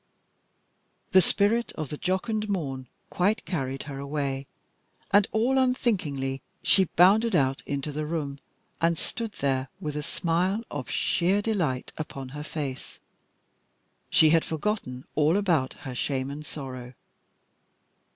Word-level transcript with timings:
The 1.11 1.21
spirit 1.21 1.71
of 1.73 1.89
the 1.89 1.97
jocund 1.97 2.49
morn 2.49 2.87
quite 3.11 3.45
carried 3.45 3.83
her 3.83 3.99
away, 3.99 4.47
and 5.11 5.27
all 5.31 5.59
unthinkingly 5.59 6.41
she 6.63 6.85
bounded 6.85 7.35
out 7.35 7.61
into 7.67 7.91
the 7.91 8.07
room 8.07 8.39
and, 8.81 8.97
stood 8.97 9.33
there 9.33 9.69
with 9.79 9.95
a 9.95 10.01
smile 10.01 10.63
of 10.71 10.89
sheer 10.89 11.39
delight 11.43 11.91
upon 11.99 12.29
her 12.29 12.41
face. 12.43 12.97
She 14.09 14.31
had 14.31 14.43
forgotten 14.43 15.05
all 15.13 15.37
about 15.37 15.73
her 15.85 15.93
shame 15.93 16.31
and 16.31 16.43
sorrow. 16.47 16.95